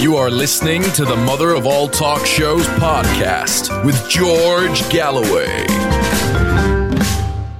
You 0.00 0.16
are 0.16 0.30
listening 0.30 0.82
to 0.94 1.04
the 1.04 1.14
Mother 1.14 1.50
of 1.50 1.66
All 1.66 1.86
Talk 1.86 2.24
Shows 2.24 2.66
podcast 2.78 3.84
with 3.84 4.08
George 4.08 4.88
Galloway. 4.88 5.66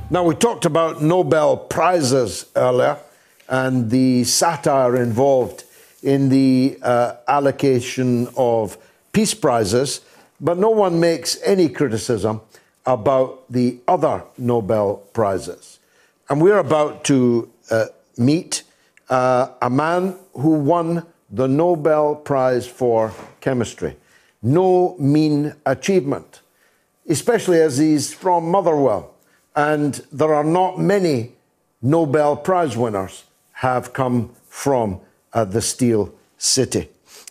Now, 0.08 0.24
we 0.24 0.34
talked 0.34 0.64
about 0.64 1.02
Nobel 1.02 1.58
Prizes 1.58 2.46
earlier 2.56 2.96
and 3.46 3.90
the 3.90 4.24
satire 4.24 4.96
involved 4.96 5.64
in 6.02 6.30
the 6.30 6.78
uh, 6.80 7.16
allocation 7.28 8.26
of 8.38 8.78
peace 9.12 9.34
prizes, 9.34 10.00
but 10.40 10.56
no 10.56 10.70
one 10.70 10.98
makes 10.98 11.36
any 11.44 11.68
criticism 11.68 12.40
about 12.86 13.52
the 13.52 13.76
other 13.86 14.24
Nobel 14.38 15.02
Prizes. 15.12 15.78
And 16.30 16.40
we're 16.40 16.56
about 16.56 17.04
to 17.04 17.50
uh, 17.70 17.84
meet 18.16 18.62
uh, 19.10 19.48
a 19.60 19.68
man 19.68 20.16
who 20.32 20.54
won 20.54 21.04
the 21.30 21.46
Nobel 21.46 22.16
Prize 22.16 22.66
for 22.66 23.12
Chemistry. 23.40 23.96
No 24.42 24.96
mean 24.98 25.54
achievement, 25.64 26.40
especially 27.08 27.60
as 27.60 27.78
he's 27.78 28.12
from 28.12 28.50
Motherwell. 28.50 29.14
And 29.54 29.94
there 30.12 30.34
are 30.34 30.44
not 30.44 30.78
many 30.78 31.32
Nobel 31.82 32.36
Prize 32.36 32.76
winners 32.76 33.24
have 33.52 33.92
come 33.92 34.34
from 34.48 35.00
uh, 35.32 35.44
the 35.44 35.60
Steel 35.60 36.12
City. 36.38 36.88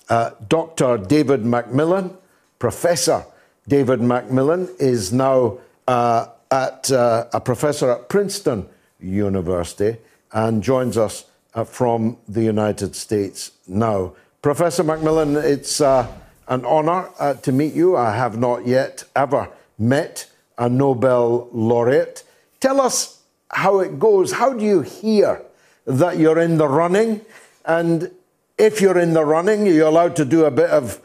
Uh, 0.08 0.32
Dr. 0.48 0.98
David 0.98 1.42
MacMillan, 1.42 2.16
Professor 2.58 3.26
David 3.68 4.00
MacMillan, 4.00 4.70
is 4.80 5.12
now 5.14 5.60
uh, 5.88 6.28
at 6.52 6.92
uh, 6.92 7.26
a 7.34 7.40
professor 7.40 7.92
at 7.92 8.10
Princeton 8.10 8.68
University 9.00 9.98
and 10.32 10.64
joins 10.64 10.98
us 10.98 11.26
from 11.66 12.18
the 12.28 12.44
United 12.44 12.96
States 12.96 13.52
now. 13.68 14.14
Professor 14.42 14.84
MacMillan, 14.84 15.44
it's 15.44 15.82
uh, 15.82 16.08
an 16.48 16.66
honor 16.66 17.10
uh, 17.20 17.34
to 17.36 17.52
meet 17.52 17.74
you. 17.74 17.98
I 17.98 18.16
have 18.16 18.38
not 18.38 18.66
yet 18.66 19.04
ever 19.16 19.50
met 19.78 20.30
a 20.58 20.70
Nobel 20.70 21.50
laureate. 21.52 22.24
Tell 22.60 22.80
us 22.82 23.22
how 23.52 23.80
it 23.80 24.00
goes. 24.00 24.34
How 24.34 24.54
do 24.54 24.64
you 24.64 24.82
hear 24.82 25.42
that 25.86 26.18
you're 26.18 26.40
in 26.40 26.58
the 26.58 26.68
running? 26.68 27.22
And 27.66 28.12
if 28.58 28.82
you're 28.82 29.00
in 29.00 29.14
the 29.14 29.26
running, 29.26 29.66
you're 29.66 29.88
allowed 29.88 30.16
to 30.18 30.26
do 30.26 30.46
a 30.46 30.52
bit 30.52 30.70
of 30.70 31.02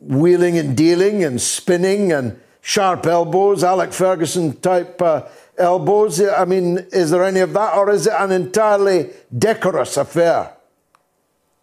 wheeling 0.00 0.58
and 0.58 0.76
dealing 0.76 1.24
and 1.24 1.40
spinning 1.40 2.12
and 2.12 2.40
sharp 2.66 3.06
elbows, 3.06 3.62
Alex 3.62 3.96
Ferguson 3.96 4.52
type 4.56 5.00
uh, 5.00 5.22
elbows. 5.56 6.20
I 6.20 6.44
mean, 6.44 6.78
is 6.90 7.12
there 7.12 7.22
any 7.22 7.38
of 7.38 7.52
that, 7.52 7.76
or 7.76 7.90
is 7.90 8.08
it 8.08 8.12
an 8.18 8.32
entirely 8.32 9.10
decorous 9.38 9.96
affair? 9.96 10.52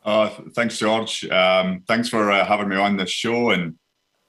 Uh, 0.06 0.30
thanks, 0.56 0.78
George. 0.78 1.26
Um, 1.26 1.84
thanks 1.90 2.08
for 2.08 2.32
uh, 2.32 2.46
having 2.46 2.70
me 2.70 2.78
on 2.78 2.96
this 2.96 3.10
show. 3.10 3.50
And 3.50 3.76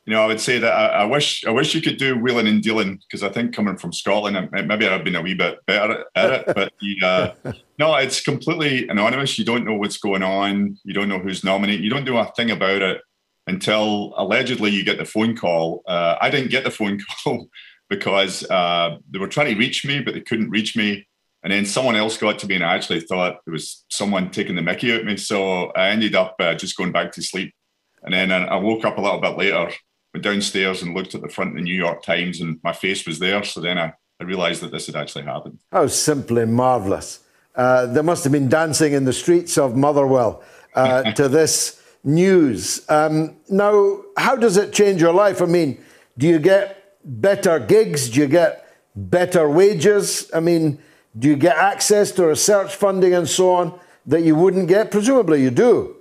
you 0.04 0.14
know, 0.14 0.22
I 0.22 0.26
would 0.26 0.40
say 0.40 0.58
that 0.58 0.72
I, 0.72 1.02
I 1.02 1.04
wish 1.04 1.44
I 1.46 1.52
wish 1.52 1.76
you 1.76 1.80
could 1.80 1.96
do 1.96 2.18
wheeling 2.18 2.48
and 2.48 2.60
dealing 2.60 2.98
because 2.98 3.22
I 3.22 3.28
think 3.28 3.54
coming 3.54 3.76
from 3.76 3.92
Scotland, 3.92 4.48
maybe 4.50 4.88
I've 4.88 5.04
been 5.04 5.14
a 5.14 5.22
wee 5.22 5.34
bit 5.34 5.64
better 5.66 6.04
at 6.16 6.32
it. 6.32 6.46
But 6.56 6.72
the, 6.80 7.06
uh, 7.06 7.52
no, 7.78 7.94
it's 7.94 8.20
completely 8.20 8.88
anonymous. 8.88 9.38
You 9.38 9.44
don't 9.44 9.64
know 9.64 9.74
what's 9.74 9.98
going 9.98 10.24
on. 10.24 10.76
You 10.82 10.92
don't 10.92 11.08
know 11.08 11.20
who's 11.20 11.44
nominated. 11.44 11.84
You 11.84 11.90
don't 11.90 12.04
know 12.04 12.18
a 12.18 12.32
thing 12.32 12.50
about 12.50 12.82
it 12.82 13.00
until 13.46 14.14
allegedly 14.16 14.70
you 14.70 14.84
get 14.84 14.98
the 14.98 15.04
phone 15.04 15.36
call. 15.36 15.82
Uh, 15.86 16.16
I 16.20 16.30
didn't 16.30 16.50
get 16.50 16.64
the 16.64 16.70
phone 16.70 17.00
call 17.24 17.48
because 17.88 18.48
uh, 18.50 18.96
they 19.10 19.18
were 19.18 19.28
trying 19.28 19.52
to 19.52 19.58
reach 19.58 19.84
me, 19.84 20.00
but 20.00 20.14
they 20.14 20.20
couldn't 20.20 20.50
reach 20.50 20.76
me. 20.76 21.06
And 21.42 21.52
then 21.52 21.66
someone 21.66 21.94
else 21.94 22.16
got 22.16 22.38
to 22.38 22.46
me, 22.46 22.54
and 22.54 22.64
I 22.64 22.74
actually 22.74 23.00
thought 23.00 23.40
it 23.46 23.50
was 23.50 23.84
someone 23.90 24.30
taking 24.30 24.56
the 24.56 24.62
mickey 24.62 24.92
out 24.94 25.00
of 25.00 25.06
me. 25.06 25.18
So 25.18 25.66
I 25.72 25.90
ended 25.90 26.14
up 26.14 26.36
uh, 26.38 26.54
just 26.54 26.76
going 26.76 26.90
back 26.90 27.12
to 27.12 27.22
sleep. 27.22 27.54
And 28.02 28.14
then 28.14 28.32
I 28.32 28.56
woke 28.56 28.84
up 28.84 28.96
a 28.96 29.00
little 29.00 29.20
bit 29.20 29.36
later, 29.36 29.70
went 30.14 30.24
downstairs 30.24 30.80
and 30.80 30.94
looked 30.94 31.14
at 31.14 31.20
the 31.20 31.28
front 31.28 31.50
of 31.50 31.56
the 31.56 31.62
New 31.62 31.74
York 31.74 32.02
Times, 32.02 32.40
and 32.40 32.58
my 32.64 32.72
face 32.72 33.06
was 33.06 33.18
there. 33.18 33.44
So 33.44 33.60
then 33.60 33.78
I, 33.78 33.92
I 34.20 34.24
realized 34.24 34.62
that 34.62 34.72
this 34.72 34.86
had 34.86 34.96
actually 34.96 35.24
happened. 35.24 35.58
How 35.70 35.86
simply 35.86 36.46
marvelous. 36.46 37.20
Uh, 37.54 37.86
there 37.86 38.02
must 38.02 38.24
have 38.24 38.32
been 38.32 38.48
dancing 38.48 38.94
in 38.94 39.04
the 39.04 39.12
streets 39.12 39.58
of 39.58 39.76
Motherwell 39.76 40.42
uh, 40.74 41.12
to 41.12 41.28
this 41.28 41.80
news. 42.04 42.88
Um, 42.88 43.36
now, 43.48 44.02
how 44.16 44.36
does 44.36 44.56
it 44.56 44.72
change 44.72 45.00
your 45.00 45.12
life? 45.12 45.42
I 45.42 45.46
mean, 45.46 45.82
do 46.16 46.28
you 46.28 46.38
get 46.38 46.96
better 47.04 47.58
gigs? 47.58 48.10
Do 48.10 48.20
you 48.20 48.26
get 48.26 48.68
better 48.94 49.48
wages? 49.48 50.30
I 50.32 50.40
mean, 50.40 50.78
do 51.18 51.28
you 51.28 51.36
get 51.36 51.56
access 51.56 52.12
to 52.12 52.26
research 52.26 52.76
funding 52.76 53.14
and 53.14 53.28
so 53.28 53.54
on 53.54 53.80
that 54.06 54.22
you 54.22 54.36
wouldn't 54.36 54.68
get? 54.68 54.90
Presumably, 54.90 55.42
you 55.42 55.50
do. 55.50 55.96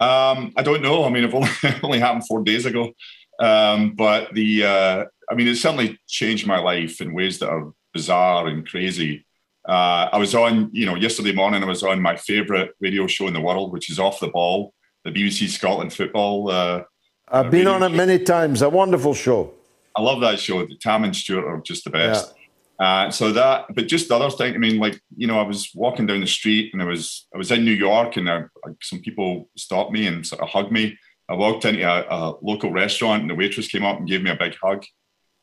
Um, 0.00 0.52
I 0.56 0.62
don't 0.62 0.82
know. 0.82 1.04
I 1.04 1.10
mean, 1.10 1.24
it 1.24 1.34
only, 1.34 1.48
only 1.82 1.98
happened 1.98 2.26
four 2.26 2.42
days 2.42 2.66
ago. 2.66 2.92
Um, 3.40 3.92
but 3.92 4.32
the, 4.32 4.64
uh, 4.64 5.04
I 5.30 5.34
mean, 5.34 5.48
it 5.48 5.56
certainly 5.56 5.98
changed 6.06 6.46
my 6.46 6.58
life 6.58 7.00
in 7.00 7.14
ways 7.14 7.38
that 7.38 7.48
are 7.48 7.72
bizarre 7.92 8.46
and 8.46 8.68
crazy. 8.68 9.26
Uh, 9.66 10.08
I 10.12 10.18
was 10.18 10.34
on, 10.34 10.68
you 10.72 10.84
know, 10.84 10.94
yesterday 10.94 11.32
morning, 11.32 11.62
I 11.62 11.66
was 11.66 11.82
on 11.82 12.02
my 12.02 12.16
favorite 12.16 12.74
radio 12.80 13.06
show 13.06 13.26
in 13.28 13.32
the 13.34 13.40
world, 13.40 13.72
which 13.72 13.90
is 13.90 13.98
Off 13.98 14.20
the 14.20 14.28
Ball, 14.28 14.73
the 15.04 15.10
BBC 15.10 15.48
Scotland 15.48 15.92
football. 15.92 16.50
Uh, 16.50 16.84
I've 17.28 17.50
been 17.50 17.66
on 17.66 17.82
it 17.82 17.90
show. 17.90 17.96
many 17.96 18.18
times. 18.18 18.62
A 18.62 18.68
wonderful 18.68 19.14
show. 19.14 19.52
I 19.96 20.02
love 20.02 20.20
that 20.20 20.40
show. 20.40 20.66
Tam 20.80 21.04
and 21.04 21.14
Stuart 21.14 21.46
are 21.46 21.60
just 21.60 21.84
the 21.84 21.90
best. 21.90 22.34
Yeah. 22.36 22.40
Uh, 22.78 23.10
so 23.10 23.32
that, 23.32 23.66
but 23.74 23.86
just 23.86 24.08
the 24.08 24.16
other 24.16 24.30
thing. 24.30 24.54
I 24.54 24.58
mean, 24.58 24.78
like 24.78 25.00
you 25.16 25.26
know, 25.26 25.38
I 25.38 25.44
was 25.44 25.70
walking 25.74 26.06
down 26.06 26.20
the 26.20 26.26
street 26.26 26.72
and 26.72 26.82
I 26.82 26.86
was 26.86 27.26
I 27.32 27.38
was 27.38 27.52
in 27.52 27.64
New 27.64 27.72
York 27.72 28.16
and 28.16 28.28
I, 28.28 28.44
some 28.82 29.00
people 29.00 29.48
stopped 29.56 29.92
me 29.92 30.06
and 30.06 30.26
sort 30.26 30.42
of 30.42 30.48
hugged 30.48 30.72
me. 30.72 30.98
I 31.28 31.34
walked 31.34 31.64
into 31.64 31.82
a, 31.82 32.04
a, 32.10 32.34
local 32.42 32.70
restaurant 32.70 33.22
and 33.22 33.30
the 33.30 33.34
waitress 33.34 33.68
came 33.68 33.84
up 33.84 33.98
and 33.98 34.08
gave 34.08 34.22
me 34.22 34.30
a 34.30 34.36
big 34.36 34.56
hug. 34.62 34.84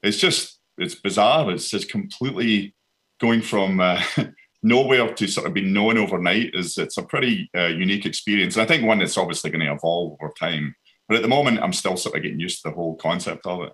It's 0.03 0.17
just 0.17 0.59
it's 0.77 0.95
bizarre. 0.95 1.51
It's 1.51 1.69
just 1.69 1.89
completely 1.89 2.75
going 3.19 3.41
from 3.41 3.79
uh, 3.79 4.01
nowhere 4.63 5.13
to 5.13 5.27
sort 5.27 5.47
of 5.47 5.53
be 5.53 5.61
known 5.61 5.97
overnight. 5.97 6.51
Is 6.53 6.77
it's 6.77 6.97
a 6.97 7.03
pretty 7.03 7.49
uh, 7.55 7.67
unique 7.67 8.05
experience, 8.05 8.55
and 8.55 8.63
I 8.63 8.66
think 8.66 8.85
one 8.85 8.99
that's 8.99 9.17
obviously 9.17 9.49
going 9.49 9.66
to 9.66 9.73
evolve 9.73 10.17
over 10.22 10.33
time. 10.39 10.75
But 11.07 11.17
at 11.17 11.23
the 11.23 11.27
moment, 11.27 11.59
I'm 11.61 11.73
still 11.73 11.97
sort 11.97 12.16
of 12.16 12.23
getting 12.23 12.39
used 12.39 12.61
to 12.61 12.69
the 12.69 12.75
whole 12.75 12.95
concept 12.95 13.45
of 13.45 13.63
it. 13.63 13.73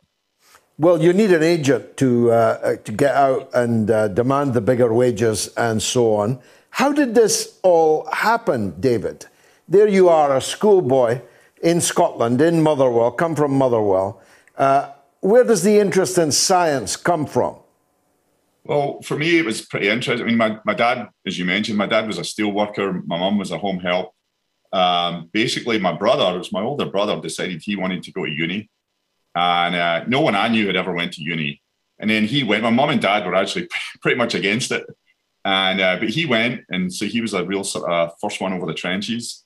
Well, 0.80 1.02
you 1.02 1.12
need 1.14 1.32
an 1.32 1.44
agent 1.44 1.98
to 1.98 2.32
uh, 2.32 2.76
to 2.78 2.92
get 2.92 3.16
out 3.16 3.50
and 3.54 3.90
uh, 3.90 4.08
demand 4.10 4.54
the 4.54 4.62
bigger 4.62 4.94
wages 4.94 5.48
and 5.58 5.82
so 5.82 6.16
on. 6.16 6.40
How 6.70 6.92
did 6.92 7.16
this 7.16 7.60
all 7.64 8.08
happen, 8.12 8.80
David? 8.80 9.26
There 9.68 9.88
you 9.88 10.08
are, 10.10 10.36
a 10.36 10.42
schoolboy 10.42 11.22
in 11.62 11.82
Scotland, 11.82 12.40
in 12.42 12.62
Motherwell, 12.62 13.12
come 13.12 13.36
from 13.36 13.54
Motherwell. 13.54 14.22
Uh, 14.56 14.92
where 15.22 15.44
does 15.44 15.64
the 15.64 15.80
interest 15.80 16.18
in 16.18 16.32
science 16.32 16.96
come 16.96 17.26
from? 17.26 17.58
Well, 18.68 19.02
for 19.02 19.18
me, 19.18 19.40
it 19.40 19.46
was 19.46 19.62
pretty 19.62 19.88
interesting. 19.88 20.26
I 20.26 20.30
mean, 20.30 20.38
my, 20.38 20.60
my 20.66 20.74
dad, 20.74 21.08
as 21.26 21.40
you 21.40 21.46
mentioned, 21.46 21.78
my 21.78 21.88
dad 21.88 22.06
was 22.06 22.18
a 22.18 22.24
steel 22.24 22.52
worker. 22.52 23.02
My 23.06 23.18
mum 23.18 23.38
was 23.38 23.52
a 23.52 23.58
home 23.58 23.80
help. 23.80 24.14
Um, 24.74 25.30
basically, 25.32 25.80
my 25.80 25.94
brother, 25.94 26.36
it 26.36 26.40
was 26.40 26.52
my 26.52 26.62
older 26.62 26.86
brother, 26.86 27.20
decided 27.22 27.62
he 27.64 27.76
wanted 27.78 28.04
to 28.04 28.12
go 28.12 28.26
to 28.26 28.32
uni 28.32 28.70
and 29.38 29.76
uh, 29.76 30.04
no 30.08 30.22
one 30.22 30.36
I 30.36 30.48
knew 30.48 30.66
had 30.66 30.76
ever 30.76 30.94
went 30.94 31.14
to 31.14 31.22
uni. 31.22 31.62
And 32.00 32.10
then 32.10 32.26
he 32.26 32.44
went. 32.44 32.64
My 32.64 32.70
mom 32.70 32.90
and 32.90 33.02
dad 33.02 33.26
were 33.26 33.36
actually 33.36 33.68
pretty 34.02 34.18
much 34.18 34.36
against 34.36 34.72
it, 34.72 34.86
and 35.46 35.82
uh, 35.82 35.98
but 36.00 36.10
he 36.10 36.26
went, 36.26 36.62
and 36.70 36.94
so 36.94 37.06
he 37.06 37.22
was 37.22 37.34
a 37.34 37.46
real 37.46 37.64
sort 37.64 37.90
of 37.90 38.12
first 38.22 38.42
one 38.42 38.54
over 38.54 38.66
the 38.66 38.74
trenches. 38.74 39.44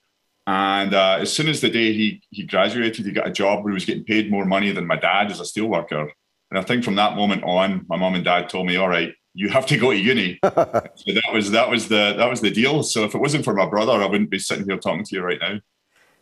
And 0.47 0.93
uh, 0.93 1.19
as 1.21 1.31
soon 1.31 1.47
as 1.47 1.61
the 1.61 1.69
day 1.69 1.93
he 1.93 2.21
he 2.29 2.43
graduated, 2.43 3.05
he 3.05 3.11
got 3.11 3.27
a 3.27 3.31
job 3.31 3.63
where 3.63 3.71
he 3.71 3.75
was 3.75 3.85
getting 3.85 4.03
paid 4.03 4.29
more 4.31 4.45
money 4.45 4.71
than 4.71 4.87
my 4.87 4.97
dad 4.97 5.31
as 5.31 5.39
a 5.39 5.43
steelworker. 5.43 6.09
And 6.49 6.59
I 6.59 6.63
think 6.63 6.83
from 6.83 6.95
that 6.95 7.15
moment 7.15 7.43
on, 7.43 7.85
my 7.87 7.95
mom 7.95 8.15
and 8.15 8.25
dad 8.25 8.49
told 8.49 8.67
me, 8.67 8.75
"All 8.75 8.89
right, 8.89 9.13
you 9.33 9.49
have 9.49 9.65
to 9.67 9.77
go 9.77 9.91
to 9.91 9.97
uni." 9.97 10.39
so 10.43 10.49
that 10.51 11.31
was 11.33 11.51
that 11.51 11.69
was 11.69 11.87
the 11.87 12.13
that 12.17 12.29
was 12.29 12.41
the 12.41 12.51
deal. 12.51 12.83
So 12.83 13.03
if 13.03 13.15
it 13.15 13.19
wasn't 13.19 13.45
for 13.45 13.53
my 13.53 13.65
brother, 13.65 13.93
I 13.93 14.05
wouldn't 14.05 14.29
be 14.29 14.39
sitting 14.39 14.65
here 14.65 14.77
talking 14.77 15.03
to 15.05 15.15
you 15.15 15.21
right 15.21 15.39
now. 15.39 15.59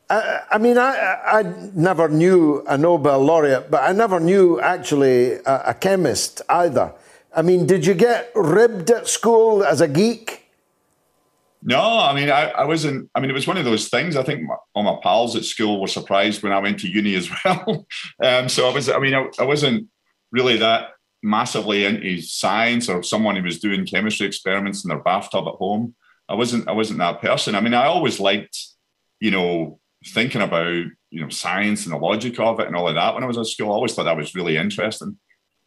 I, 0.10 0.42
I 0.52 0.58
mean, 0.58 0.78
I, 0.78 1.20
I, 1.24 1.44
never 1.76 2.10
knew 2.10 2.64
a 2.68 2.76
Nobel 2.78 3.20
laureate, 3.20 3.70
but 3.70 3.84
I 3.84 3.92
never 3.92 4.20
knew 4.20 4.60
actually 4.60 5.34
a, 5.34 5.64
a 5.68 5.74
chemist 5.76 6.42
either. 6.50 6.94
I 7.36 7.44
mean, 7.44 7.68
did 7.68 7.86
you 7.86 7.94
get 7.94 8.32
ribbed 8.34 8.90
at 8.90 9.08
school 9.08 9.64
as 9.64 9.82
a 9.82 9.88
geek? 9.88 10.48
No, 11.62 12.00
I 12.00 12.14
mean, 12.16 12.32
I, 12.32 12.50
I 12.52 12.64
wasn't. 12.64 13.10
I 13.14 13.20
mean, 13.20 13.30
it 13.30 13.34
was 13.34 13.46
one 13.46 13.58
of 13.58 13.66
those 13.66 13.90
things. 13.90 14.16
I 14.16 14.24
think 14.24 14.44
my, 14.44 14.56
all 14.74 14.84
my 14.84 14.98
pals 15.04 15.36
at 15.36 15.44
school 15.44 15.82
were 15.82 15.88
surprised 15.88 16.42
when 16.42 16.54
I 16.54 16.60
went 16.60 16.80
to 16.80 16.90
uni 16.90 17.16
as 17.16 17.30
well. 17.46 17.86
um, 18.24 18.50
so 18.50 18.68
I 18.68 18.74
was. 18.74 18.90
I 18.90 18.98
mean, 18.98 19.14
I, 19.14 19.28
I 19.38 19.44
wasn't 19.44 19.88
really 20.32 20.58
that 20.58 20.92
massively 21.22 21.86
into 21.86 22.22
science 22.22 22.90
or 22.90 23.04
someone 23.04 23.36
who 23.36 23.44
was 23.44 23.60
doing 23.60 23.86
chemistry 23.86 24.26
experiments 24.26 24.84
in 24.84 24.90
their 24.90 25.00
bathtub 25.00 25.48
at 25.48 25.56
home. 25.56 25.96
I 26.28 26.36
wasn't. 26.36 26.68
I 26.68 26.74
wasn't 26.74 27.00
that 27.00 27.22
person. 27.22 27.56
I 27.56 27.62
mean, 27.62 27.74
I 27.74 27.86
always 27.86 28.20
liked, 28.20 28.58
you 29.20 29.32
know, 29.32 29.80
thinking 30.06 30.42
about 30.42 30.86
you 31.10 31.22
know 31.22 31.30
science 31.30 31.86
and 31.86 31.94
the 31.94 31.98
logic 31.98 32.40
of 32.40 32.60
it 32.60 32.68
and 32.68 32.76
all 32.76 32.88
of 32.88 32.96
that 32.96 33.14
when 33.14 33.24
I 33.24 33.28
was 33.28 33.38
at 33.38 33.48
school. 33.48 33.72
I 33.72 33.76
always 33.76 33.94
thought 33.94 34.04
that 34.04 34.18
was 34.18 34.36
really 34.36 34.58
interesting. 34.58 35.18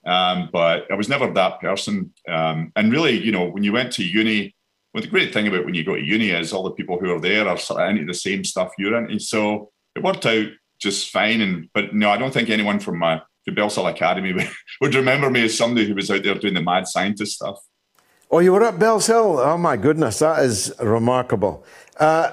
Um, 0.05 0.51
but 0.53 0.91
I 0.91 0.95
was 0.95 1.09
never 1.09 1.33
that 1.33 1.61
person. 1.61 2.13
Um, 2.29 2.73
and 2.75 2.93
really, 2.93 3.23
you 3.23 3.31
know, 3.31 3.49
when 3.49 3.63
you 3.63 3.73
went 3.73 3.93
to 3.95 4.05
uni 4.05 4.55
well, 4.93 5.03
the 5.03 5.09
great 5.09 5.33
thing 5.33 5.49
about 5.49 5.65
when 5.65 5.75
you 5.75 5.85
go 5.85 5.97
to 5.97 6.03
uni 6.03 6.31
is 6.31 6.53
all 6.53 6.63
the 6.63 6.71
people 6.73 6.99
who 6.99 7.11
are 7.15 7.21
there 7.21 7.49
are 7.49 7.57
sort 7.57 7.83
of 7.83 7.89
into 7.89 8.05
the 8.05 8.15
same 8.15 8.45
stuff 8.45 8.73
you're 8.77 8.97
into. 8.97 9.19
So 9.19 9.71
it 9.97 10.03
worked 10.03 10.27
out 10.27 10.49
just 10.81 11.11
fine. 11.11 11.41
And 11.41 11.69
but 11.73 11.95
no, 11.95 12.11
I 12.11 12.19
don't 12.19 12.33
think 12.33 12.51
anyone 12.51 12.79
from 12.79 12.99
my 12.99 13.23
the 13.47 13.53
Bellshill 13.53 13.91
Academy 13.91 14.49
would 14.81 14.95
remember 14.95 15.31
me 15.31 15.45
as 15.45 15.57
somebody 15.57 15.87
who 15.87 15.95
was 15.95 16.11
out 16.11 16.23
there 16.23 16.35
doing 16.35 16.55
the 16.55 16.63
mad 16.63 16.87
scientist 16.87 17.35
stuff. 17.37 17.59
Oh, 18.31 18.39
you 18.39 18.53
were 18.53 18.65
at 18.65 18.79
Bellshill? 18.79 19.45
Oh 19.45 19.59
my 19.59 19.77
goodness, 19.77 20.21
that 20.21 20.43
is 20.43 20.73
remarkable. 20.81 21.65
Uh, 21.99 22.33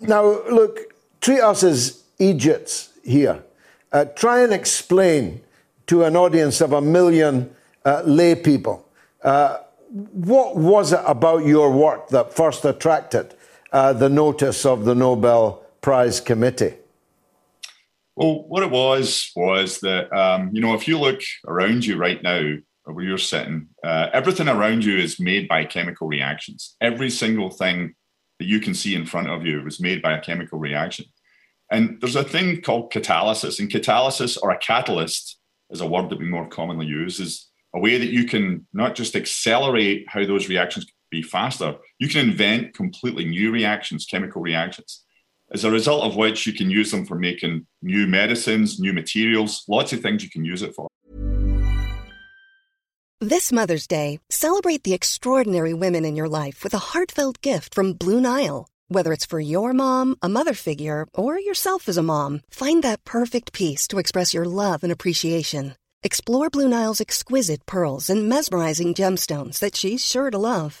now, 0.00 0.42
look, 0.48 0.94
treat 1.20 1.40
us 1.40 1.62
as 1.62 2.02
Egypts 2.18 2.90
here. 3.02 3.42
Uh, 3.90 4.04
try 4.04 4.42
and 4.42 4.52
explain 4.52 5.40
to 5.86 6.04
an 6.04 6.16
audience 6.16 6.60
of 6.60 6.72
a 6.72 6.80
million 6.80 7.54
uh, 7.84 8.02
lay 8.04 8.34
people 8.34 8.88
uh, 9.22 9.58
what 9.92 10.56
was 10.56 10.92
it 10.92 11.00
about 11.06 11.44
your 11.44 11.70
work 11.70 12.08
that 12.08 12.32
first 12.32 12.64
attracted 12.64 13.34
uh, 13.72 13.92
the 13.92 14.08
notice 14.08 14.64
of 14.64 14.84
the 14.84 14.94
Nobel 14.94 15.62
Prize 15.80 16.20
Committee? 16.20 16.74
Well, 18.16 18.44
what 18.46 18.62
it 18.62 18.70
was 18.70 19.30
was 19.34 19.80
that 19.80 20.12
um, 20.12 20.50
you 20.52 20.60
know 20.60 20.74
if 20.74 20.86
you 20.86 20.98
look 20.98 21.20
around 21.46 21.84
you 21.84 21.96
right 21.96 22.22
now, 22.22 22.54
where 22.84 23.04
you're 23.04 23.18
sitting, 23.18 23.68
uh, 23.84 24.08
everything 24.12 24.48
around 24.48 24.84
you 24.84 24.98
is 24.98 25.20
made 25.20 25.48
by 25.48 25.64
chemical 25.64 26.08
reactions. 26.08 26.76
Every 26.80 27.10
single 27.10 27.50
thing 27.50 27.94
that 28.38 28.46
you 28.46 28.60
can 28.60 28.74
see 28.74 28.94
in 28.94 29.06
front 29.06 29.30
of 29.30 29.46
you 29.46 29.62
was 29.62 29.80
made 29.80 30.02
by 30.02 30.16
a 30.16 30.20
chemical 30.20 30.58
reaction. 30.58 31.06
And 31.70 32.00
there's 32.00 32.16
a 32.16 32.24
thing 32.24 32.60
called 32.60 32.92
catalysis, 32.92 33.60
and 33.60 33.70
catalysis 33.70 34.36
or 34.42 34.50
a 34.50 34.58
catalyst 34.58 35.38
is 35.70 35.80
a 35.80 35.86
word 35.86 36.10
that 36.10 36.18
we 36.18 36.26
more 36.26 36.48
commonly 36.48 36.86
use. 36.86 37.18
Is 37.18 37.48
a 37.74 37.80
way 37.80 37.96
that 37.96 38.12
you 38.12 38.26
can 38.26 38.66
not 38.74 38.94
just 38.94 39.16
accelerate 39.16 40.04
how 40.08 40.26
those 40.26 40.48
reactions 40.48 40.86
be 41.10 41.22
faster, 41.22 41.76
you 41.98 42.08
can 42.08 42.28
invent 42.28 42.74
completely 42.74 43.24
new 43.24 43.50
reactions, 43.50 44.06
chemical 44.06 44.42
reactions, 44.42 45.04
as 45.52 45.64
a 45.64 45.70
result 45.70 46.04
of 46.04 46.16
which 46.16 46.46
you 46.46 46.52
can 46.52 46.70
use 46.70 46.90
them 46.90 47.04
for 47.04 47.16
making 47.16 47.66
new 47.82 48.06
medicines, 48.06 48.80
new 48.80 48.92
materials, 48.92 49.64
lots 49.68 49.92
of 49.92 50.00
things 50.00 50.22
you 50.22 50.30
can 50.30 50.44
use 50.44 50.62
it 50.62 50.74
for. 50.74 50.88
This 53.20 53.52
Mother's 53.52 53.86
Day, 53.86 54.18
celebrate 54.30 54.82
the 54.82 54.94
extraordinary 54.94 55.74
women 55.74 56.04
in 56.04 56.16
your 56.16 56.28
life 56.28 56.64
with 56.64 56.74
a 56.74 56.78
heartfelt 56.90 57.40
gift 57.40 57.72
from 57.72 57.92
Blue 57.92 58.20
Nile. 58.20 58.66
Whether 58.88 59.12
it's 59.12 59.24
for 59.24 59.38
your 59.38 59.72
mom, 59.72 60.16
a 60.20 60.28
mother 60.28 60.54
figure, 60.54 61.06
or 61.14 61.38
yourself 61.38 61.88
as 61.88 61.96
a 61.96 62.02
mom, 62.02 62.40
find 62.50 62.82
that 62.82 63.04
perfect 63.04 63.52
piece 63.52 63.86
to 63.88 63.98
express 63.98 64.34
your 64.34 64.44
love 64.44 64.82
and 64.82 64.92
appreciation. 64.92 65.76
Explore 66.02 66.50
Blue 66.50 66.68
Nile's 66.68 67.00
exquisite 67.00 67.64
pearls 67.64 68.10
and 68.10 68.28
mesmerizing 68.28 68.92
gemstones 68.92 69.60
that 69.60 69.76
she's 69.76 70.04
sure 70.04 70.30
to 70.30 70.38
love. 70.38 70.80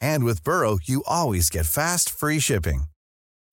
And 0.00 0.24
with 0.24 0.44
Burrow, 0.44 0.78
you 0.82 1.02
always 1.06 1.48
get 1.48 1.66
fast, 1.66 2.10
free 2.10 2.40
shipping. 2.40 2.84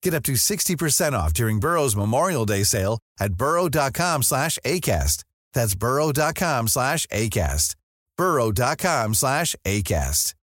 Get 0.02 0.14
up 0.14 0.24
to 0.24 0.32
60% 0.32 1.12
off 1.12 1.32
during 1.32 1.60
Burrow's 1.60 1.96
Memorial 1.96 2.46
Day 2.46 2.64
sale 2.64 2.98
at 3.18 3.34
burrow.com 3.34 4.22
slash 4.22 4.58
ACAST. 4.64 5.24
That's 5.54 5.74
burrow.com 5.74 6.68
slash 6.68 7.06
ACAST. 7.06 7.74
burrow.com 8.16 9.14
slash 9.14 9.56
ACAST. 9.64 10.34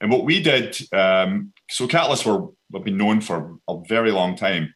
And 0.00 0.10
what 0.10 0.24
we 0.24 0.42
did, 0.42 0.76
um, 0.92 1.52
so 1.70 1.88
catalysts 1.88 2.26
were 2.26 2.50
have 2.74 2.84
been 2.84 2.98
known 2.98 3.20
for 3.20 3.56
a 3.68 3.76
very 3.88 4.10
long 4.10 4.36
time. 4.36 4.74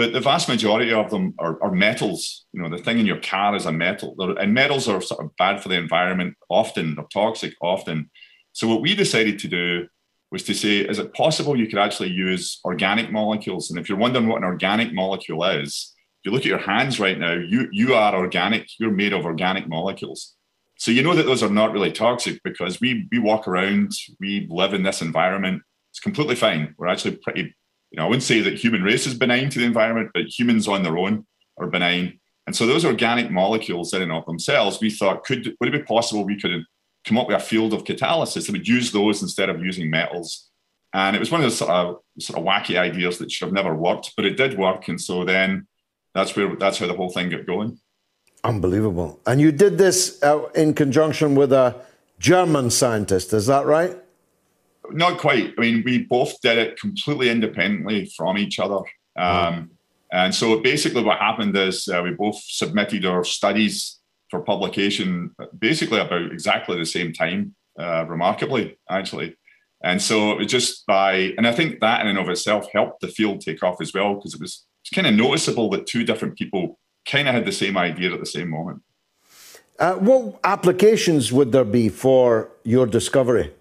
But 0.00 0.14
the 0.14 0.20
vast 0.20 0.48
majority 0.48 0.94
of 0.94 1.10
them 1.10 1.34
are, 1.38 1.62
are, 1.62 1.72
metals. 1.72 2.46
You 2.54 2.62
know, 2.62 2.70
the 2.70 2.82
thing 2.82 3.00
in 3.00 3.04
your 3.04 3.20
car 3.20 3.54
is 3.54 3.66
a 3.66 3.70
metal. 3.70 4.16
And 4.40 4.54
metals 4.54 4.88
are 4.88 5.02
sort 5.02 5.22
of 5.22 5.36
bad 5.36 5.62
for 5.62 5.68
the 5.68 5.74
environment 5.74 6.38
often, 6.48 6.94
they're 6.94 7.04
toxic 7.12 7.52
often. 7.60 8.10
So 8.52 8.66
what 8.66 8.80
we 8.80 8.94
decided 8.94 9.38
to 9.40 9.46
do 9.46 9.88
was 10.32 10.42
to 10.44 10.54
say, 10.54 10.78
is 10.78 10.98
it 10.98 11.12
possible 11.12 11.54
you 11.54 11.66
could 11.66 11.78
actually 11.78 12.08
use 12.08 12.60
organic 12.64 13.12
molecules? 13.12 13.68
And 13.68 13.78
if 13.78 13.90
you're 13.90 13.98
wondering 13.98 14.26
what 14.26 14.38
an 14.38 14.44
organic 14.44 14.94
molecule 14.94 15.44
is, 15.44 15.94
if 15.94 16.24
you 16.24 16.30
look 16.30 16.46
at 16.46 16.54
your 16.54 16.66
hands 16.72 16.98
right 16.98 17.18
now, 17.18 17.34
you 17.34 17.68
you 17.70 17.92
are 17.92 18.16
organic. 18.16 18.70
You're 18.78 18.92
made 18.92 19.12
of 19.12 19.26
organic 19.26 19.68
molecules. 19.68 20.34
So 20.78 20.92
you 20.92 21.02
know 21.02 21.14
that 21.14 21.26
those 21.26 21.42
are 21.42 21.50
not 21.50 21.72
really 21.72 21.92
toxic 21.92 22.40
because 22.42 22.80
we 22.80 23.06
we 23.12 23.18
walk 23.18 23.46
around, 23.46 23.92
we 24.18 24.46
live 24.48 24.72
in 24.72 24.82
this 24.82 25.02
environment. 25.02 25.60
It's 25.90 26.00
completely 26.00 26.36
fine. 26.36 26.74
We're 26.78 26.88
actually 26.88 27.16
pretty 27.16 27.54
you 27.90 27.96
know, 27.96 28.04
I 28.04 28.08
wouldn't 28.08 28.22
say 28.22 28.40
that 28.40 28.58
human 28.58 28.82
race 28.82 29.06
is 29.06 29.14
benign 29.14 29.50
to 29.50 29.58
the 29.58 29.64
environment, 29.64 30.10
but 30.14 30.26
humans 30.26 30.68
on 30.68 30.82
their 30.82 30.96
own 30.96 31.26
are 31.58 31.66
benign. 31.66 32.20
And 32.46 32.54
so 32.54 32.66
those 32.66 32.84
organic 32.84 33.30
molecules 33.30 33.92
in 33.92 34.02
and 34.02 34.12
of 34.12 34.26
themselves, 34.26 34.80
we 34.80 34.90
thought, 34.90 35.24
could 35.24 35.54
would 35.60 35.74
it 35.74 35.78
be 35.78 35.82
possible 35.82 36.24
we 36.24 36.40
could 36.40 36.64
come 37.04 37.18
up 37.18 37.28
with 37.28 37.36
a 37.36 37.40
field 37.40 37.72
of 37.72 37.84
catalysis 37.84 38.46
that 38.46 38.52
would 38.52 38.68
use 38.68 38.92
those 38.92 39.22
instead 39.22 39.48
of 39.48 39.64
using 39.64 39.90
metals? 39.90 40.48
And 40.92 41.14
it 41.14 41.20
was 41.20 41.30
one 41.30 41.40
of 41.40 41.44
those 41.44 41.58
sort 41.58 41.70
of, 41.70 41.98
sort 42.18 42.38
of 42.38 42.44
wacky 42.44 42.76
ideas 42.76 43.18
that 43.18 43.30
should 43.30 43.46
have 43.46 43.54
never 43.54 43.74
worked, 43.74 44.12
but 44.16 44.24
it 44.24 44.36
did 44.36 44.58
work. 44.58 44.88
And 44.88 45.00
so 45.00 45.24
then 45.24 45.68
that's 46.14 46.34
where 46.34 46.56
that's 46.56 46.78
how 46.78 46.86
the 46.86 46.94
whole 46.94 47.10
thing 47.10 47.30
got 47.30 47.46
going. 47.46 47.78
Unbelievable. 48.42 49.20
And 49.26 49.40
you 49.40 49.52
did 49.52 49.78
this 49.78 50.20
uh, 50.22 50.48
in 50.54 50.74
conjunction 50.74 51.34
with 51.34 51.52
a 51.52 51.76
German 52.18 52.70
scientist, 52.70 53.32
is 53.32 53.46
that 53.46 53.66
right? 53.66 53.96
Not 54.92 55.18
quite. 55.18 55.54
I 55.56 55.60
mean, 55.60 55.82
we 55.84 56.04
both 56.04 56.40
did 56.40 56.58
it 56.58 56.80
completely 56.80 57.30
independently 57.30 58.12
from 58.16 58.38
each 58.38 58.58
other. 58.58 58.80
Um, 59.16 59.70
and 60.12 60.34
so 60.34 60.60
basically, 60.60 61.04
what 61.04 61.18
happened 61.18 61.56
is 61.56 61.88
uh, 61.88 62.00
we 62.02 62.10
both 62.10 62.40
submitted 62.42 63.06
our 63.06 63.24
studies 63.24 63.98
for 64.30 64.40
publication 64.40 65.34
basically 65.58 66.00
about 66.00 66.32
exactly 66.32 66.78
the 66.78 66.86
same 66.86 67.12
time, 67.12 67.54
uh, 67.78 68.04
remarkably, 68.08 68.78
actually. 68.88 69.36
And 69.82 70.00
so 70.00 70.32
it 70.32 70.38
was 70.38 70.46
just 70.46 70.86
by, 70.86 71.32
and 71.36 71.46
I 71.46 71.52
think 71.52 71.80
that 71.80 72.00
in 72.02 72.08
and 72.08 72.18
of 72.18 72.28
itself 72.28 72.66
helped 72.72 73.00
the 73.00 73.08
field 73.08 73.40
take 73.40 73.62
off 73.62 73.80
as 73.80 73.94
well, 73.94 74.14
because 74.14 74.34
it 74.34 74.40
was, 74.40 74.66
kind 74.94 75.06
of 75.06 75.14
noticeable 75.14 75.70
that 75.70 75.86
two 75.86 76.02
different 76.02 76.36
people 76.36 76.76
kind 77.06 77.28
of 77.28 77.34
had 77.34 77.44
the 77.44 77.52
same 77.52 77.78
idea 77.78 78.12
at 78.12 78.18
the 78.18 78.26
same 78.26 78.50
moment. 78.50 78.82
Uh, 79.78 79.94
what 79.94 80.40
applications 80.42 81.32
would 81.32 81.52
there 81.52 81.64
be 81.64 81.88
for 81.88 82.50
your 82.64 82.86
discovery? 82.86 83.52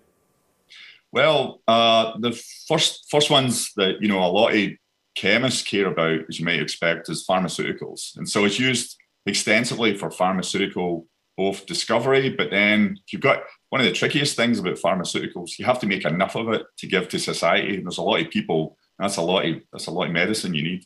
Well, 1.12 1.62
uh, 1.68 2.14
the 2.20 2.40
first 2.68 3.08
first 3.10 3.30
ones 3.30 3.72
that 3.76 4.02
you 4.02 4.08
know 4.08 4.24
a 4.24 4.28
lot 4.28 4.54
of 4.54 4.70
chemists 5.16 5.64
care 5.64 5.88
about, 5.88 6.22
as 6.30 6.40
you 6.40 6.46
might 6.46 6.62
expect, 6.62 7.10
is 7.10 7.26
pharmaceuticals, 7.28 8.16
and 8.18 8.30
so 8.30 8.46
it's 8.46 8.60
used 8.60 8.96
extensively 9.26 9.98
for 9.98 10.12
pharmaceutical 10.12 11.08
both 11.40 11.66
discovery, 11.66 12.30
but 12.30 12.52
then 12.52 12.98
you've 13.10 13.22
got 13.22 13.44
one 13.70 13.80
of 13.80 13.88
the 13.88 13.94
trickiest 13.94 14.36
things 14.36 14.60
about 14.60 14.76
pharmaceuticals. 14.76 15.58
You 15.58 15.64
have 15.64 15.80
to 15.80 15.88
make 15.88 16.04
enough 16.04 16.36
of 16.36 16.50
it 16.50 16.64
to 16.80 16.86
give 16.86 17.08
to 17.08 17.18
society. 17.18 17.78
And 17.78 17.86
there's 17.86 17.98
a 17.98 18.02
lot 18.02 18.20
of 18.20 18.30
people. 18.30 18.78
That's 19.00 19.16
a 19.16 19.22
lot 19.22 19.46
of 19.46 19.62
that's 19.72 19.88
a 19.88 19.92
lot 19.92 20.08
of 20.08 20.12
medicine 20.12 20.54
you 20.54 20.64
need. 20.64 20.84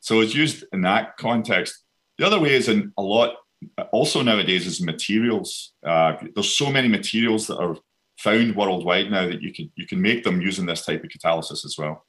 So 0.00 0.20
it's 0.20 0.34
used 0.34 0.66
in 0.74 0.82
that 0.82 1.16
context. 1.16 1.82
The 2.18 2.26
other 2.26 2.38
way 2.38 2.52
is 2.52 2.68
in 2.68 2.92
a 2.98 3.02
lot. 3.02 3.36
Also 3.92 4.20
nowadays 4.20 4.66
is 4.66 4.82
materials. 4.82 5.72
Uh, 5.82 6.12
there's 6.34 6.54
so 6.54 6.70
many 6.70 6.88
materials 6.88 7.46
that 7.46 7.56
are 7.56 7.78
found 8.24 8.56
worldwide 8.56 9.10
now 9.10 9.26
that 9.26 9.42
you 9.42 9.52
can 9.52 9.70
you 9.76 9.86
can 9.86 10.00
make 10.00 10.24
them 10.24 10.40
using 10.40 10.66
this 10.66 10.84
type 10.84 11.04
of 11.04 11.10
catalysis 11.10 11.64
as 11.64 11.76
well. 11.78 12.06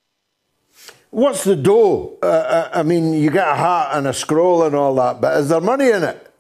What's 1.12 1.44
the 1.44 1.56
dough? 1.56 2.18
Uh, 2.24 2.26
uh, 2.26 2.70
I 2.74 2.84
mean, 2.84 3.14
you 3.14 3.30
get 3.30 3.48
a 3.48 3.56
hat 3.56 3.90
and 3.94 4.08
a 4.08 4.14
scroll 4.14 4.64
and 4.64 4.76
all 4.76 4.96
that, 4.96 5.22
but 5.22 5.38
is 5.38 5.50
there 5.50 5.62
money 5.62 5.90
in 5.90 6.04
it? 6.04 6.34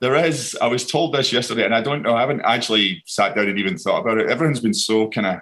There 0.00 0.14
is. 0.14 0.56
I 0.62 0.68
was 0.68 0.86
told 0.86 1.14
this 1.14 1.32
yesterday, 1.32 1.64
and 1.64 1.74
I 1.74 1.80
don't 1.80 2.02
know. 2.02 2.14
I 2.14 2.20
haven't 2.20 2.42
actually 2.42 3.02
sat 3.06 3.34
down 3.34 3.48
and 3.48 3.58
even 3.58 3.76
thought 3.76 4.00
about 4.00 4.18
it. 4.18 4.30
Everyone's 4.30 4.60
been 4.60 4.74
so 4.74 5.08
kind 5.08 5.26
of 5.26 5.40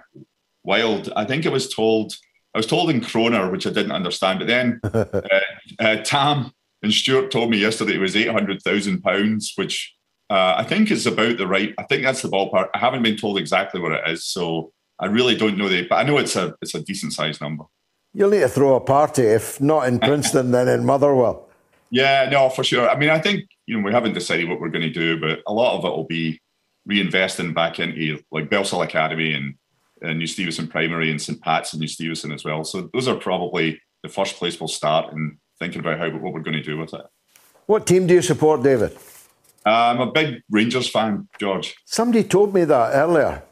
wild. 0.63 1.11
I 1.15 1.25
think 1.25 1.45
I 1.45 1.49
was 1.49 1.69
told. 1.69 2.13
I 2.55 2.57
was 2.57 2.65
told 2.65 2.89
in 2.89 3.01
kroner, 3.01 3.51
which 3.51 3.67
I 3.67 3.71
didn't 3.71 3.91
understand. 3.91 4.39
But 4.39 4.47
then 4.47 4.79
uh, 4.83 5.05
uh, 5.79 5.97
Tam 5.97 6.51
and 6.81 6.91
Stuart 6.91 7.31
told 7.31 7.51
me 7.51 7.57
yesterday 7.57 7.95
it 7.95 7.99
was 7.99 8.15
eight 8.15 8.31
hundred 8.31 8.61
thousand 8.63 9.01
pounds, 9.01 9.53
which 9.55 9.96
uh, 10.29 10.55
I 10.57 10.63
think 10.63 10.91
it's 10.91 11.05
about 11.05 11.37
the 11.37 11.47
right. 11.47 11.73
I 11.77 11.83
think 11.83 12.03
that's 12.03 12.21
the 12.21 12.29
ballpark. 12.29 12.69
I 12.73 12.79
haven't 12.79 13.03
been 13.03 13.17
told 13.17 13.37
exactly 13.37 13.79
what 13.79 13.93
it 13.93 14.01
is, 14.07 14.25
so 14.25 14.71
I 14.99 15.05
really 15.05 15.35
don't 15.35 15.57
know 15.57 15.69
the. 15.69 15.87
But 15.87 15.95
I 15.95 16.03
know 16.03 16.17
it's 16.17 16.35
a 16.35 16.55
it's 16.61 16.75
a 16.75 16.81
decent 16.81 17.13
sized 17.13 17.41
number. 17.41 17.63
You'll 18.13 18.31
need 18.31 18.39
to 18.39 18.49
throw 18.49 18.75
a 18.75 18.79
party, 18.79 19.23
if 19.23 19.61
not 19.61 19.87
in 19.87 19.99
Princeton, 19.99 20.51
then 20.51 20.67
in 20.67 20.85
Motherwell. 20.85 21.47
Yeah, 21.91 22.27
no, 22.29 22.49
for 22.49 22.63
sure. 22.63 22.89
I 22.89 22.97
mean, 22.97 23.09
I 23.09 23.19
think 23.19 23.45
you 23.65 23.77
know 23.77 23.85
we 23.85 23.91
haven't 23.91 24.13
decided 24.13 24.49
what 24.49 24.59
we're 24.59 24.69
going 24.69 24.81
to 24.81 24.89
do, 24.89 25.19
but 25.19 25.41
a 25.47 25.53
lot 25.53 25.77
of 25.77 25.85
it 25.85 25.95
will 25.95 26.07
be 26.07 26.41
reinvesting 26.89 27.53
back 27.53 27.79
into 27.79 28.21
like 28.31 28.49
Bellshill 28.49 28.83
Academy 28.83 29.33
and, 29.33 29.55
and 30.01 30.19
New 30.19 30.27
Stevenston 30.27 30.69
Primary 30.69 31.11
and 31.11 31.21
St 31.21 31.41
Pat's 31.41 31.73
and 31.73 31.79
New 31.79 31.87
Stevenston 31.87 32.33
as 32.33 32.43
well. 32.43 32.63
So 32.63 32.89
those 32.93 33.07
are 33.07 33.15
probably 33.15 33.81
the 34.03 34.09
first 34.09 34.35
place 34.35 34.59
we'll 34.59 34.67
start 34.67 35.13
in 35.13 35.37
thinking 35.59 35.79
about 35.79 35.99
how 35.99 36.09
what 36.09 36.33
we're 36.33 36.41
going 36.41 36.57
to 36.57 36.63
do 36.63 36.77
with 36.77 36.93
it. 36.93 37.05
What 37.65 37.87
team 37.87 38.07
do 38.07 38.13
you 38.13 38.21
support, 38.21 38.63
David? 38.63 38.97
Uh, 39.67 39.91
I'm 39.91 39.99
a 39.99 40.09
big 40.09 40.41
Rangers 40.49 40.89
fan, 40.89 41.27
George. 41.41 41.75
Somebody 41.83 42.23
told 42.23 42.53
me 42.53 42.63
that 42.63 42.91
earlier. 42.93 43.43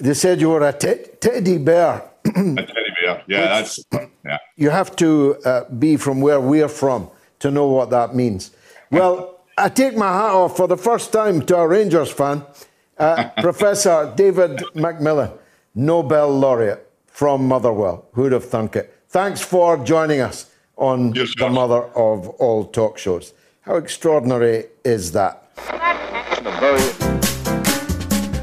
They 0.00 0.14
said 0.14 0.40
you 0.40 0.50
were 0.50 0.66
a 0.66 0.72
te- 0.72 1.06
teddy 1.20 1.58
bear. 1.58 2.02
a 2.24 2.30
teddy 2.32 2.92
bear, 3.00 3.22
yeah, 3.28 3.46
that's 3.46 3.78
yeah. 4.24 4.38
You 4.56 4.70
have 4.70 4.96
to 4.96 5.36
uh, 5.44 5.70
be 5.70 5.96
from 5.96 6.20
where 6.20 6.40
we're 6.40 6.68
from 6.68 7.10
to 7.38 7.50
know 7.52 7.68
what 7.68 7.90
that 7.90 8.16
means. 8.16 8.50
Well, 8.90 9.38
I 9.56 9.68
take 9.68 9.96
my 9.96 10.12
hat 10.12 10.32
off 10.32 10.56
for 10.56 10.66
the 10.66 10.76
first 10.76 11.12
time 11.12 11.42
to 11.46 11.56
a 11.58 11.68
Rangers 11.68 12.10
fan, 12.10 12.42
uh, 12.98 13.28
Professor 13.40 14.12
David 14.16 14.64
MacMillan, 14.74 15.30
Nobel 15.76 16.28
laureate 16.36 16.90
from 17.06 17.46
Motherwell. 17.46 18.08
Who'd 18.14 18.32
have 18.32 18.46
thunk 18.46 18.74
it? 18.74 18.92
Thanks 19.10 19.40
for 19.40 19.76
joining 19.84 20.20
us 20.20 20.50
on 20.76 21.14
Yes, 21.14 21.32
the 21.38 21.48
mother 21.48 21.84
of 21.94 22.28
all 22.40 22.64
talk 22.64 22.98
shows. 22.98 23.32
How 23.64 23.76
extraordinary 23.76 24.66
is 24.84 25.12
that? 25.12 25.56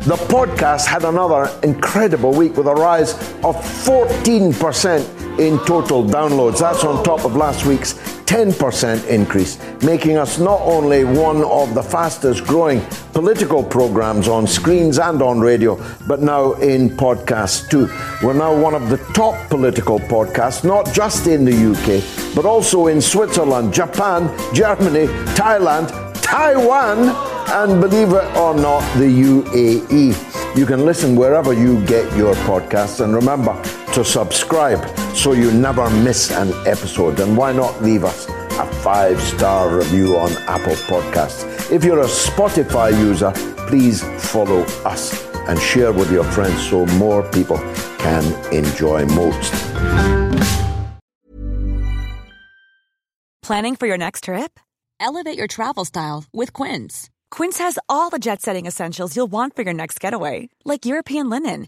The 0.03 0.15
podcast 0.27 0.87
had 0.87 1.03
another 1.03 1.47
incredible 1.61 2.33
week 2.33 2.57
with 2.57 2.65
a 2.65 2.73
rise 2.73 3.13
of 3.43 3.55
14% 3.85 5.39
in 5.39 5.59
total 5.59 6.03
downloads. 6.03 6.61
That's 6.61 6.83
on 6.83 7.03
top 7.03 7.23
of 7.23 7.35
last 7.35 7.67
week's 7.67 7.93
10% 8.31 9.07
increase, 9.07 9.59
making 9.83 10.15
us 10.15 10.39
not 10.39 10.61
only 10.61 11.03
one 11.03 11.43
of 11.43 11.73
the 11.73 11.83
fastest 11.83 12.45
growing 12.45 12.79
political 13.11 13.61
programs 13.61 14.29
on 14.29 14.47
screens 14.47 14.99
and 14.99 15.21
on 15.21 15.41
radio, 15.41 15.77
but 16.07 16.21
now 16.21 16.53
in 16.53 16.89
podcasts 16.89 17.69
too. 17.69 17.89
We're 18.25 18.31
now 18.31 18.57
one 18.57 18.73
of 18.73 18.87
the 18.87 18.99
top 19.13 19.35
political 19.49 19.99
podcasts, 19.99 20.63
not 20.63 20.93
just 20.93 21.27
in 21.27 21.43
the 21.43 21.51
UK, 21.51 22.33
but 22.33 22.45
also 22.45 22.87
in 22.87 23.01
Switzerland, 23.01 23.73
Japan, 23.73 24.29
Germany, 24.53 25.07
Thailand, 25.35 25.89
Taiwan, 26.21 27.09
and 27.49 27.81
believe 27.81 28.13
it 28.13 28.37
or 28.37 28.55
not, 28.55 28.79
the 28.97 29.09
UAE. 29.09 30.57
You 30.57 30.65
can 30.65 30.85
listen 30.85 31.17
wherever 31.17 31.51
you 31.51 31.85
get 31.85 32.05
your 32.15 32.35
podcasts, 32.47 33.03
and 33.03 33.13
remember 33.13 33.61
to 33.93 34.03
subscribe 34.03 34.83
so 35.15 35.33
you 35.33 35.51
never 35.51 35.89
miss 35.89 36.31
an 36.31 36.49
episode. 36.67 37.19
And 37.19 37.35
why 37.37 37.51
not 37.51 37.81
leave 37.81 38.03
us 38.03 38.27
a 38.27 38.65
five 38.81 39.21
star 39.21 39.75
review 39.75 40.17
on 40.17 40.31
Apple 40.47 40.75
Podcasts? 40.89 41.71
If 41.71 41.83
you're 41.83 42.01
a 42.01 42.05
Spotify 42.05 42.91
user, 42.97 43.31
please 43.67 44.03
follow 44.31 44.61
us 44.85 45.25
and 45.47 45.59
share 45.59 45.91
with 45.91 46.11
your 46.11 46.23
friends 46.23 46.69
so 46.69 46.85
more 46.97 47.23
people 47.31 47.57
can 47.97 48.23
enjoy 48.53 49.05
most. 49.05 49.51
Planning 53.41 53.75
for 53.75 53.87
your 53.87 53.97
next 53.97 54.25
trip? 54.25 54.59
Elevate 54.99 55.37
your 55.37 55.47
travel 55.47 55.83
style 55.83 56.23
with 56.31 56.53
Quince. 56.53 57.09
Quince 57.31 57.57
has 57.57 57.79
all 57.89 58.09
the 58.09 58.19
jet 58.19 58.41
setting 58.41 58.65
essentials 58.65 59.15
you'll 59.15 59.31
want 59.31 59.55
for 59.55 59.63
your 59.63 59.73
next 59.73 59.99
getaway, 59.99 60.49
like 60.63 60.85
European 60.85 61.29
linen, 61.29 61.67